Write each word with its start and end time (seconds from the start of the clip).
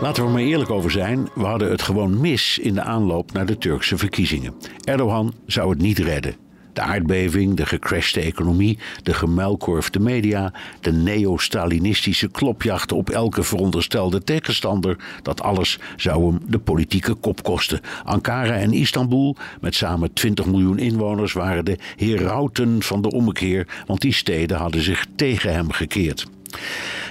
Laten 0.00 0.22
we 0.22 0.28
er 0.28 0.34
maar 0.34 0.42
eerlijk 0.42 0.70
over 0.70 0.90
zijn, 0.90 1.28
we 1.34 1.44
hadden 1.44 1.70
het 1.70 1.82
gewoon 1.82 2.20
mis 2.20 2.58
in 2.58 2.74
de 2.74 2.82
aanloop 2.82 3.32
naar 3.32 3.46
de 3.46 3.58
Turkse 3.58 3.98
verkiezingen. 3.98 4.54
Erdogan 4.84 5.34
zou 5.46 5.70
het 5.70 5.78
niet 5.78 5.98
redden. 5.98 6.36
De 6.72 6.80
aardbeving, 6.80 7.56
de 7.56 7.66
gecrashte 7.66 8.20
economie, 8.20 8.78
de 9.02 9.14
gemuilkorfde 9.14 10.00
media, 10.00 10.52
de 10.80 10.92
neo-Stalinistische 10.92 12.28
klopjacht 12.28 12.92
op 12.92 13.10
elke 13.10 13.42
veronderstelde 13.42 14.22
tegenstander, 14.22 14.96
dat 15.22 15.42
alles 15.42 15.78
zou 15.96 16.26
hem 16.26 16.40
de 16.46 16.58
politieke 16.58 17.14
kop 17.14 17.42
kosten. 17.42 17.80
Ankara 18.04 18.54
en 18.54 18.72
Istanbul, 18.72 19.36
met 19.60 19.74
samen 19.74 20.12
20 20.12 20.46
miljoen 20.46 20.78
inwoners, 20.78 21.32
waren 21.32 21.64
de 21.64 21.78
herauten 21.96 22.82
van 22.82 23.02
de 23.02 23.10
ommekeer, 23.10 23.66
want 23.86 24.00
die 24.00 24.14
steden 24.14 24.56
hadden 24.56 24.82
zich 24.82 25.06
tegen 25.16 25.52
hem 25.52 25.72
gekeerd. 25.72 26.26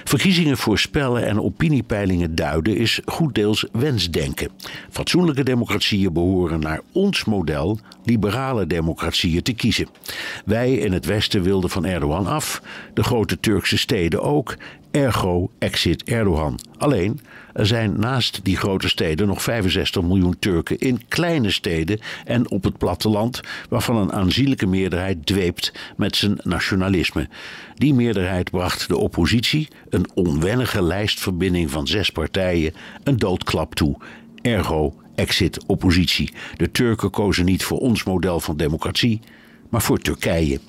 Verkiezingen 0.04 0.56
voorspellen 0.56 1.26
en 1.26 1.40
opiniepeilingen 1.40 2.34
duiden 2.34 2.76
is 2.76 3.00
goed 3.04 3.34
deels 3.34 3.66
wensdenken. 3.72 4.50
Fatsoenlijke 4.90 5.42
democratieën 5.42 6.12
behoren 6.12 6.60
naar 6.60 6.80
ons 6.92 7.24
model 7.24 7.78
liberale 8.04 8.66
democratieën 8.66 9.42
te 9.42 9.52
kiezen. 9.52 9.88
Wij 10.44 10.72
in 10.72 10.92
het 10.92 11.04
Westen 11.04 11.42
wilden 11.42 11.70
van 11.70 11.84
Erdogan 11.84 12.26
af, 12.26 12.62
de 12.94 13.02
grote 13.02 13.40
Turkse 13.40 13.78
steden 13.78 14.22
ook, 14.22 14.56
ergo 14.94 15.50
exit 15.58 16.04
Erdogan. 16.04 16.58
Alleen, 16.78 17.20
er 17.52 17.66
zijn 17.66 17.98
naast 18.00 18.40
die 18.42 18.56
grote 18.56 18.88
steden 18.88 19.26
nog 19.26 19.42
65 19.42 20.02
miljoen 20.02 20.38
Turken 20.38 20.78
in 20.78 21.02
kleine 21.08 21.50
steden 21.50 22.00
en 22.24 22.50
op 22.50 22.64
het 22.64 22.78
platteland, 22.78 23.40
waarvan 23.68 23.96
een 23.96 24.12
aanzienlijke 24.12 24.66
meerderheid 24.66 25.26
dweept 25.26 25.72
met 25.96 26.16
zijn 26.16 26.38
nationalisme. 26.42 27.28
Die 27.74 27.94
meerderheid 27.94 28.50
bracht 28.50 28.88
de 28.88 28.96
oppositie, 28.96 29.68
een 29.88 30.06
onwennige 30.14 30.82
lijstverbinding 30.82 31.70
van 31.70 31.86
zes 31.86 32.10
partijen, 32.10 32.74
een 33.02 33.16
doodklap 33.16 33.74
toe. 33.74 33.96
Ergo 34.42 34.94
exit 35.14 35.66
oppositie. 35.66 36.32
De 36.56 36.70
Turken 36.70 37.10
kozen 37.10 37.44
niet 37.44 37.64
voor 37.64 37.78
ons 37.78 38.04
model 38.04 38.40
van 38.40 38.56
democratie, 38.56 39.20
maar 39.68 39.82
voor 39.82 39.98
Turkije. 39.98 40.60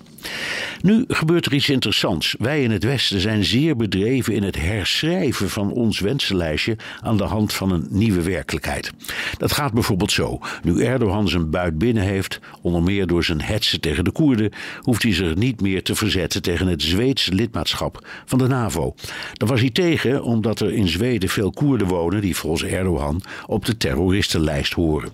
Nu 0.81 1.06
gebeurt 1.08 1.45
er 1.45 1.54
iets 1.54 1.70
interessants. 1.70 2.36
Wij 2.40 2.64
in 2.64 2.72
het 2.72 2.84
Westen 2.84 3.20
zijn 3.20 3.44
zeer 3.44 3.76
bedreven 3.76 4.34
in 4.34 4.44
het 4.44 4.62
herschrijven 4.62 5.50
van 5.50 5.72
ons 5.72 6.00
wensenlijstje 6.00 6.78
aan 7.02 7.18
de 7.18 7.23
hand 7.23 7.54
van 7.54 7.72
een 7.72 7.88
nieuwe 7.90 8.22
werkelijkheid. 8.22 8.92
Dat 9.38 9.52
gaat 9.52 9.73
bijvoorbeeld 9.73 10.12
zo. 10.12 10.40
Nu 10.64 10.84
Erdogan 10.84 11.28
zijn 11.28 11.50
buit 11.50 11.78
binnen 11.78 12.03
heeft, 12.03 12.40
onder 12.62 12.84
meer 12.84 13.08
door 13.08 13.23
zijn 13.23 13.42
hetsen 13.42 13.81
tegen 13.81 14.03
de 14.03 14.12
Koerden, 14.12 14.52
hoeft 14.81 15.03
hij 15.03 15.14
zich 15.14 15.36
niet 15.36 15.62
meer 15.62 15.84
te 15.84 15.96
verzetten 15.96 16.42
tegen 16.42 16.68
het 16.68 16.81
Zweedse 16.81 17.34
lidmaatschap 17.34 18.08
van 18.26 18.40
de 18.40 18.48
NAVO. 18.48 18.96
Daar 19.34 19.50
was 19.50 19.59
hij 19.59 19.70
tegen 19.70 20.23
omdat 20.23 20.59
er 20.59 20.73
in 20.73 20.88
Zweden 20.88 21.30
veel 21.30 21.52
Koerden 21.52 21.88
wonen 21.88 22.22
die 22.22 22.36
volgens 22.36 22.64
Erdogan 22.64 23.22
op 23.46 23.66
de 23.66 23.78
terroristenlijst 23.78 24.73
horen. 24.73 25.14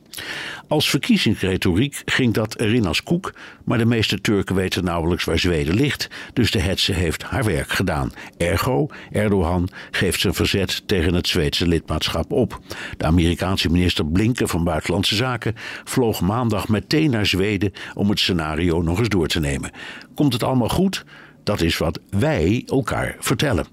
Als 0.67 0.89
verkiezingsretoriek 0.89 2.01
ging 2.05 2.33
dat 2.33 2.59
erin 2.59 2.85
als 2.85 3.03
koek, 3.03 3.33
maar 3.65 3.77
de 3.77 3.85
meeste 3.85 4.21
Turken 4.21 4.55
weten 4.55 4.83
waar 5.01 5.39
Zweden 5.39 5.73
ligt, 5.73 6.07
dus 6.33 6.51
de 6.51 6.59
hetze 6.59 6.93
heeft 6.93 7.23
haar 7.23 7.43
werk 7.43 7.69
gedaan. 7.69 8.11
Ergo, 8.37 8.87
Erdogan 9.11 9.69
geeft 9.91 10.19
zijn 10.19 10.33
verzet 10.33 10.83
tegen 10.85 11.13
het 11.13 11.27
Zweedse 11.27 11.67
lidmaatschap 11.67 12.31
op. 12.31 12.59
De 12.97 13.05
Amerikaanse 13.05 13.69
minister 13.69 14.05
Blinken 14.05 14.47
van 14.47 14.63
Buitenlandse 14.63 15.15
Zaken 15.15 15.55
vloog 15.83 16.21
maandag 16.21 16.67
meteen 16.67 17.09
naar 17.09 17.25
Zweden 17.25 17.71
om 17.93 18.09
het 18.09 18.19
scenario 18.19 18.81
nog 18.81 18.99
eens 18.99 19.09
door 19.09 19.27
te 19.27 19.39
nemen. 19.39 19.71
Komt 20.15 20.33
het 20.33 20.43
allemaal 20.43 20.69
goed? 20.69 21.05
Dat 21.43 21.61
is 21.61 21.77
wat 21.77 21.99
wij 22.09 22.63
elkaar 22.67 23.15
vertellen. 23.19 23.65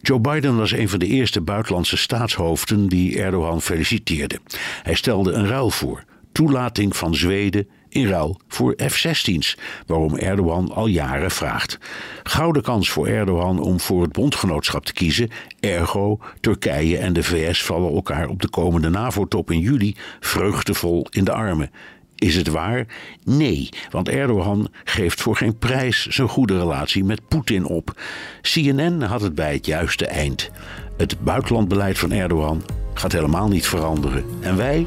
Joe 0.00 0.20
Biden 0.20 0.56
was 0.56 0.72
een 0.72 0.88
van 0.88 0.98
de 0.98 1.06
eerste 1.06 1.40
buitenlandse 1.40 1.96
staatshoofden 1.96 2.88
die 2.88 3.18
Erdogan 3.18 3.62
feliciteerde. 3.62 4.40
Hij 4.82 4.94
stelde 4.94 5.32
een 5.32 5.46
ruil 5.46 5.70
voor 5.70 6.04
toelating 6.32 6.96
van 6.96 7.14
Zweden 7.14 7.68
in 7.88 8.06
ruil 8.06 8.40
voor 8.48 8.74
F-16's, 8.76 9.56
waarom 9.86 10.16
Erdogan 10.16 10.72
al 10.72 10.86
jaren 10.86 11.30
vraagt. 11.30 11.78
Gouden 12.22 12.62
kans 12.62 12.90
voor 12.90 13.06
Erdogan 13.06 13.60
om 13.60 13.80
voor 13.80 14.02
het 14.02 14.12
bondgenootschap 14.12 14.84
te 14.84 14.92
kiezen, 14.92 15.30
ergo 15.60 16.18
Turkije 16.40 16.98
en 16.98 17.12
de 17.12 17.22
VS 17.22 17.62
vallen 17.64 17.94
elkaar 17.94 18.28
op 18.28 18.42
de 18.42 18.48
komende 18.48 18.88
NAVO-top 18.88 19.50
in 19.50 19.60
juli 19.60 19.96
vreugdevol 20.20 21.06
in 21.10 21.24
de 21.24 21.32
armen. 21.32 21.70
Is 22.18 22.36
het 22.36 22.48
waar? 22.48 22.86
Nee, 23.24 23.68
want 23.90 24.08
Erdogan 24.08 24.68
geeft 24.84 25.20
voor 25.20 25.36
geen 25.36 25.58
prijs 25.58 26.06
zijn 26.06 26.28
goede 26.28 26.58
relatie 26.58 27.04
met 27.04 27.28
Poetin 27.28 27.64
op. 27.64 28.00
CNN 28.40 29.02
had 29.02 29.20
het 29.20 29.34
bij 29.34 29.52
het 29.52 29.66
juiste 29.66 30.06
eind. 30.06 30.50
Het 30.96 31.20
buitenlandbeleid 31.20 31.98
van 31.98 32.12
Erdogan 32.12 32.62
gaat 32.94 33.12
helemaal 33.12 33.48
niet 33.48 33.66
veranderen. 33.66 34.24
En 34.40 34.56
wij? 34.56 34.86